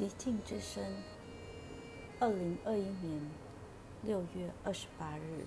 [0.00, 0.82] 寂静之声，
[2.20, 3.30] 二零二一年
[4.02, 5.44] 六月二十八日。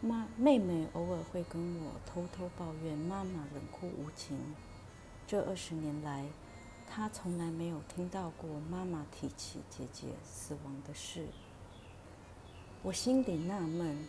[0.00, 4.36] 妈，妹妹偶尔会跟我偷偷抱怨妈妈冷酷无情。
[5.28, 6.26] 这二十年来，
[6.88, 11.28] 她从来没有听到过妈妈提起姐姐死亡的事。
[12.82, 14.08] 我心里纳闷，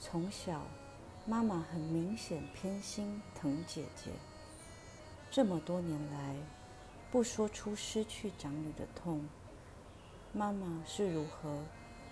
[0.00, 0.62] 从小
[1.26, 4.12] 妈妈很明显偏心疼姐姐，
[5.28, 6.36] 这么多年来。
[7.14, 9.24] 不说出失去长女的痛，
[10.32, 11.60] 妈妈是如何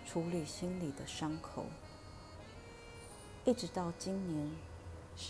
[0.06, 1.64] 处理心里的伤口？
[3.44, 4.48] 一直到今年，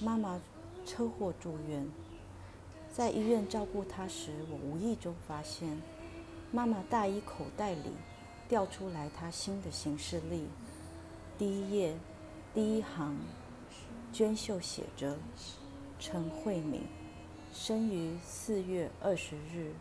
[0.03, 0.39] 妈妈
[0.85, 1.89] 车祸住院，
[2.93, 5.81] 在医院照顾她时，我无意中发现，
[6.51, 7.93] 妈妈大衣口袋里
[8.47, 10.49] 掉出来她新的行事历，
[11.39, 11.97] 第一页
[12.53, 13.17] 第一行，
[14.13, 15.17] 娟秀写着
[15.99, 16.83] ：“陈慧敏。”
[17.53, 19.73] 生于四月二十日，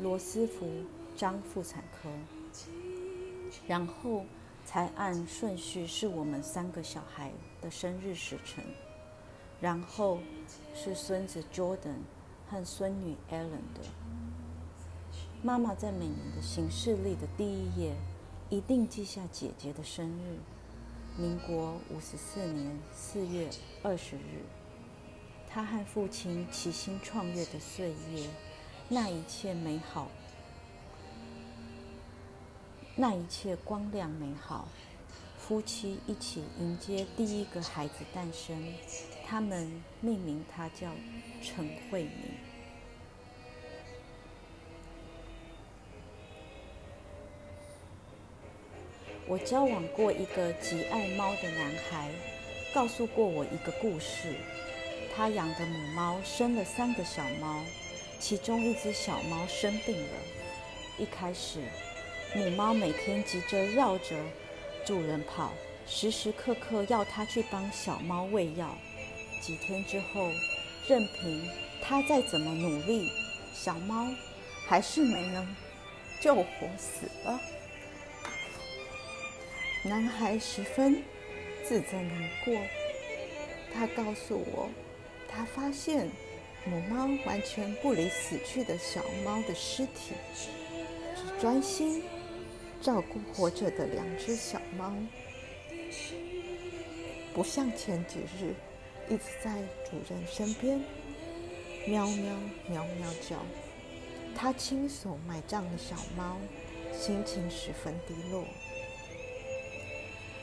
[0.00, 0.68] 罗斯福
[1.16, 2.08] 张妇产科。
[3.68, 4.24] 然后
[4.64, 8.64] 才按顺序是我们三个小孩的生日时辰，
[9.60, 10.18] 然后
[10.74, 12.00] 是孙子 Jordan
[12.48, 13.80] 和孙女 Ellen 的。
[15.40, 17.94] 妈妈在每年的行事历的第一页
[18.50, 20.38] 一定记下姐姐的生日，
[21.16, 23.48] 民国五十四年四月
[23.84, 24.42] 二十日。
[25.54, 28.26] 他和父亲齐心创业的岁月，
[28.88, 30.08] 那一切美好，
[32.96, 34.66] 那一切光亮美好，
[35.38, 38.56] 夫妻一起迎接第一个孩子诞生，
[39.26, 40.90] 他们命名他叫
[41.42, 42.12] 陈慧敏。
[49.26, 52.10] 我交往过一个极爱猫的男孩，
[52.72, 54.34] 告诉过我一个故事。
[55.14, 57.62] 他养的母猫生了三个小猫，
[58.18, 60.14] 其中一只小猫生病了。
[60.98, 61.60] 一开始，
[62.34, 64.16] 母猫每天急着绕着
[64.86, 65.52] 主人跑，
[65.86, 68.76] 时时刻刻要它去帮小猫喂药。
[69.40, 70.30] 几天之后，
[70.88, 71.46] 任凭
[71.82, 73.10] 它再怎么努力，
[73.54, 74.06] 小猫
[74.66, 75.56] 还是没能
[76.20, 76.46] 救活
[76.78, 77.38] 死了。
[79.84, 81.02] 男孩十分
[81.64, 82.54] 自责难过，
[83.74, 84.70] 他告诉我。
[85.34, 86.08] 他发现
[86.64, 90.14] 母猫完全不理死去的小猫的尸体，
[91.16, 92.02] 只专心
[92.80, 94.92] 照顾活着的两只小猫，
[97.34, 98.54] 不像前几日
[99.08, 99.50] 一直在
[99.90, 100.80] 主人身边
[101.86, 102.34] 喵喵
[102.68, 103.36] 喵喵叫。
[104.34, 106.38] 他亲手埋葬了小猫，
[106.92, 108.44] 心情十分低落。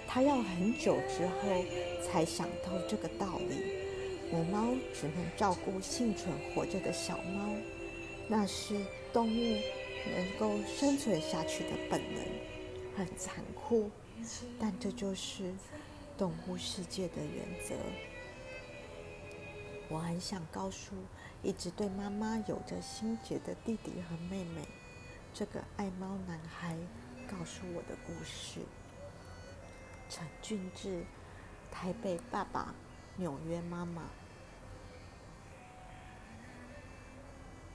[0.07, 1.63] 他要很久之后
[2.03, 3.88] 才想到这个道理。
[4.31, 7.55] 母猫只能照顾幸存活着的小猫，
[8.27, 8.75] 那是
[9.11, 9.61] 动物
[10.15, 12.23] 能够生存下去的本能，
[12.95, 13.89] 很残酷，
[14.59, 15.51] 但这就是
[16.15, 17.75] 动物世界的原则。
[19.87, 20.93] 我很想告诉
[21.41, 24.61] 一直对妈妈有着心结的弟弟和妹妹，
[25.33, 26.77] 这个爱猫男孩
[27.27, 28.59] 告诉我的故事。
[30.07, 31.03] 陈俊志，
[31.71, 32.75] 台北爸爸。
[33.19, 34.03] 纽约妈妈。